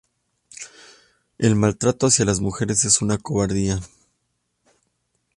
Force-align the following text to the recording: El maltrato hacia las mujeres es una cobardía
El 1.37 1.55
maltrato 1.55 2.07
hacia 2.07 2.25
las 2.25 2.39
mujeres 2.39 2.85
es 2.85 3.03
una 3.03 3.19
cobardía 3.19 3.79